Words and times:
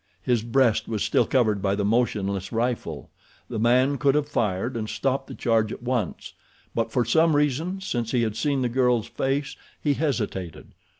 His 0.23 0.41
breast 0.41 0.87
was 0.87 1.03
still 1.03 1.27
covered 1.27 1.61
by 1.61 1.75
the 1.75 1.85
motionless 1.85 2.51
rifle. 2.51 3.11
The 3.49 3.59
man 3.59 3.99
could 3.99 4.15
have 4.15 4.27
fired 4.27 4.75
and 4.75 4.89
stopped 4.89 5.27
the 5.27 5.35
charge 5.35 5.71
at 5.71 5.83
once; 5.83 6.33
but 6.73 6.91
for 6.91 7.05
some 7.05 7.35
reason, 7.35 7.79
since 7.81 8.09
he 8.09 8.23
had 8.23 8.35
seen 8.35 8.63
the 8.63 8.67
girl's 8.67 9.05
face, 9.05 9.55
he 9.79 9.93
hesitated. 9.93 10.69